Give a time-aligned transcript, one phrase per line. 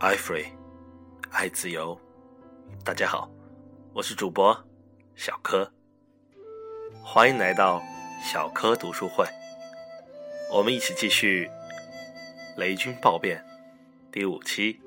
[0.00, 0.46] 爱 free，
[1.30, 2.00] 爱自由。
[2.82, 3.30] 大家好，
[3.92, 4.58] 我是主播
[5.14, 5.70] 小柯，
[7.04, 7.82] 欢迎来到
[8.24, 9.26] 小柯读书会。
[10.50, 11.46] 我们一起继续
[12.58, 13.38] 《雷军暴变》
[14.10, 14.80] 第五期，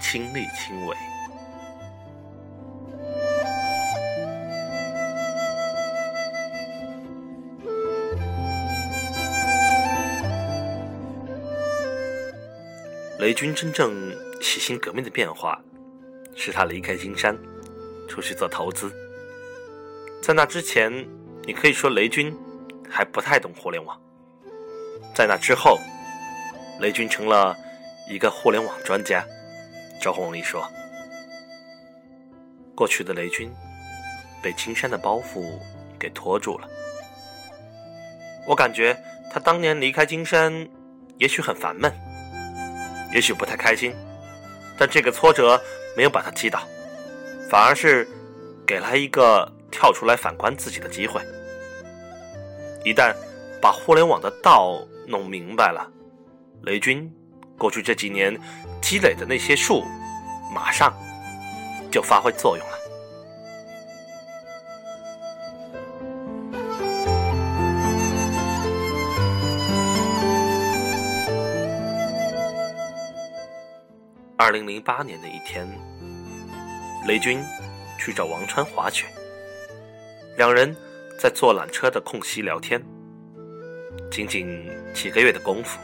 [0.00, 0.96] 亲力亲为。
[13.18, 15.60] 雷军真正洗心革面的变化，
[16.34, 17.36] 是他离开金山，
[18.08, 18.92] 出去做投资。
[20.22, 20.92] 在那之前，
[21.44, 22.36] 你可以说雷军
[22.88, 24.00] 还不太懂互联网。
[25.14, 25.78] 在那之后，
[26.80, 27.56] 雷军成了
[28.08, 29.24] 一个互联网专家。
[30.00, 30.64] 赵红丽说
[32.74, 33.50] ：“过去的雷军
[34.40, 35.58] 被金山的包袱
[35.98, 36.68] 给拖住了。”
[38.46, 38.96] 我感觉
[39.30, 40.68] 他当年离开金山，
[41.18, 41.92] 也许很烦闷。
[43.12, 43.92] 也许不太开心，
[44.78, 45.60] 但这个挫折
[45.96, 46.60] 没有把他击倒，
[47.50, 48.08] 反而是
[48.64, 51.20] 给了他一个跳出来反观自己的机会。
[52.84, 53.12] 一旦
[53.60, 55.86] 把互联网的道弄明白了，
[56.62, 57.12] 雷军
[57.58, 58.38] 过去这几年
[58.80, 59.84] 积累的那些树，
[60.54, 60.96] 马上
[61.90, 62.74] 就发挥作用了。
[74.40, 75.68] 二零零八年的一天，
[77.08, 77.42] 雷军
[77.98, 79.04] 去找王川滑雪，
[80.36, 80.72] 两人
[81.18, 82.80] 在坐缆车的空隙聊天。
[84.12, 84.64] 仅仅
[84.94, 85.80] 几个月的功夫，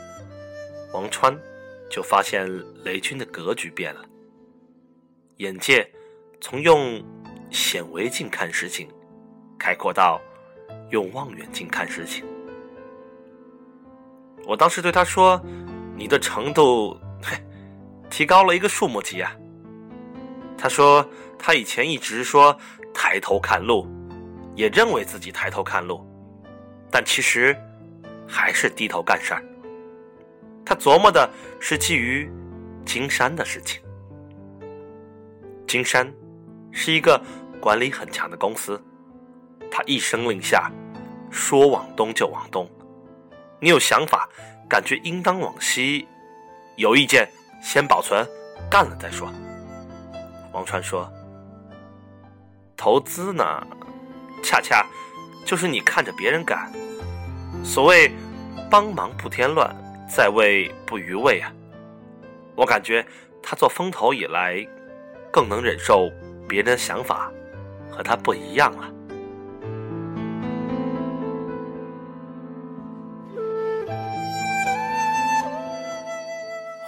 [0.92, 1.36] 王川
[1.90, 2.48] 就发现
[2.84, 4.04] 雷军的格局变了，
[5.38, 5.84] 眼界
[6.40, 7.04] 从用
[7.50, 8.88] 显微镜看事情，
[9.58, 10.20] 开阔到
[10.90, 12.24] 用望远镜看事情。
[14.46, 15.44] 我当时对他说
[15.98, 16.96] ：“你的程度，”
[18.10, 19.34] 提高了一个数目级啊！
[20.56, 21.06] 他说
[21.38, 22.56] 他以前一直说
[22.92, 23.86] 抬头看路，
[24.54, 26.06] 也认为自己抬头看路，
[26.90, 27.56] 但其实
[28.26, 29.44] 还是低头干事儿。
[30.64, 31.28] 他琢磨的
[31.60, 32.30] 是基于
[32.86, 33.82] 金山的事情。
[35.66, 36.10] 金山
[36.70, 37.20] 是一个
[37.60, 38.80] 管理很强的公司，
[39.70, 40.70] 他一声令下，
[41.30, 42.70] 说往东就往东。
[43.60, 44.28] 你有想法，
[44.68, 46.06] 感觉应当往西，
[46.76, 47.28] 有意见。
[47.60, 48.26] 先保存，
[48.70, 49.32] 干了再说。
[50.52, 51.10] 王川说
[52.76, 53.44] ：“投资呢，
[54.42, 54.86] 恰恰
[55.44, 56.70] 就是你看着别人干。
[57.64, 58.12] 所谓
[58.70, 59.74] 帮忙不添乱，
[60.08, 61.52] 在位不余位啊。
[62.54, 63.04] 我感觉
[63.42, 64.66] 他做风投以来，
[65.32, 66.10] 更能忍受
[66.48, 67.30] 别人的想法
[67.90, 68.90] 和他不一样了。”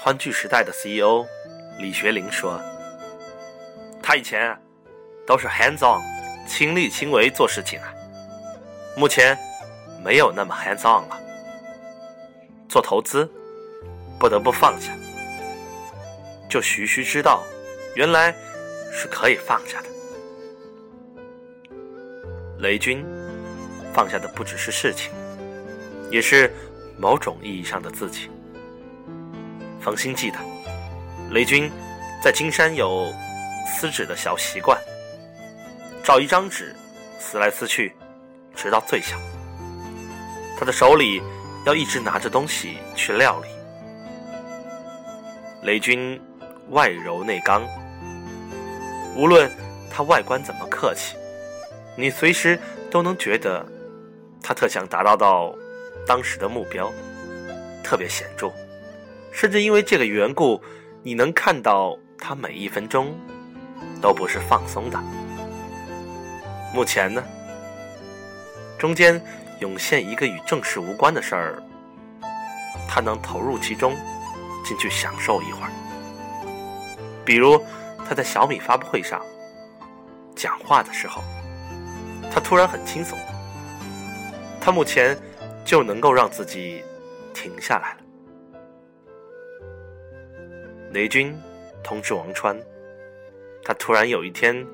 [0.06, 1.26] 欢聚时代的 CEO
[1.80, 2.60] 李学林说
[4.00, 4.56] ：“他以前
[5.26, 6.00] 都是 hands on，
[6.46, 7.92] 亲力亲为做事情啊，
[8.96, 9.36] 目前
[10.04, 11.20] 没有那么 hands on 了。
[12.68, 13.28] 做投资
[14.16, 14.92] 不得不放下，
[16.48, 17.42] 就徐徐知道，
[17.96, 18.32] 原来
[18.92, 19.88] 是可以放下的。
[22.60, 23.04] 雷军
[23.92, 25.10] 放下的不只是事情，
[26.12, 26.54] 也是
[26.96, 28.30] 某种意义上的自己。”
[29.86, 30.38] 冯鑫记得，
[31.30, 31.70] 雷军
[32.20, 33.14] 在金山有
[33.64, 34.76] 撕纸的小习惯，
[36.02, 36.74] 照一张纸
[37.20, 37.94] 撕来撕去，
[38.52, 39.16] 直到最小。
[40.58, 41.22] 他的手里
[41.64, 43.48] 要一直拿着东西去料理。
[45.62, 46.20] 雷军
[46.70, 47.64] 外柔内刚，
[49.14, 49.48] 无论
[49.88, 51.16] 他外观怎么客气，
[51.94, 52.58] 你随时
[52.90, 53.64] 都能觉得
[54.42, 55.54] 他特想达到到
[56.08, 56.92] 当时的目标，
[57.84, 58.52] 特别显著。
[59.36, 60.58] 甚至因为这个缘故，
[61.02, 63.14] 你能看到他每一分钟
[64.00, 64.98] 都不是放松的。
[66.72, 67.22] 目前呢，
[68.78, 69.22] 中间
[69.60, 71.62] 涌现一个与正事无关的事儿，
[72.88, 73.94] 他能投入其中，
[74.64, 75.70] 进去享受一会儿。
[77.22, 77.62] 比如
[78.08, 79.20] 他在小米发布会上
[80.34, 81.22] 讲话的时候，
[82.32, 83.18] 他突然很轻松，
[84.58, 85.14] 他目前
[85.62, 86.82] 就能够让自己
[87.34, 88.05] 停下来了。
[90.96, 91.38] 雷军
[91.84, 92.58] 通知王川，
[93.62, 94.66] 他突然有一天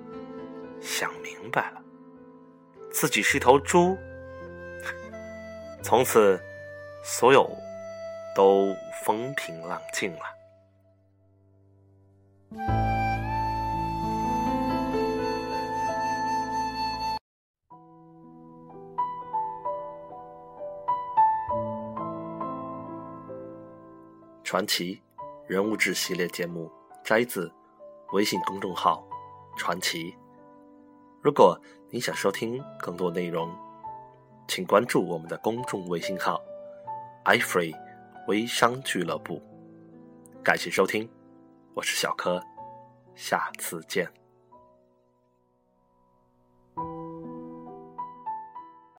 [0.80, 1.82] 想明白了，
[2.92, 3.98] 自己是一头猪。
[5.82, 6.40] 从此，
[7.02, 7.50] 所有
[8.36, 8.72] 都
[9.04, 10.22] 风平浪静了。
[24.44, 25.02] 传奇。
[25.52, 26.72] 人物志系列节目
[27.04, 27.52] 摘自
[28.12, 29.06] 微信公众号
[29.54, 30.16] “传奇”。
[31.20, 31.60] 如果
[31.90, 33.54] 你想收听更多内容，
[34.48, 36.40] 请关注我们的公众微信号
[37.26, 37.76] “iFree
[38.28, 39.42] 微商俱乐部”。
[40.42, 41.06] 感谢收听，
[41.74, 42.42] 我是小柯，
[43.14, 44.10] 下次见。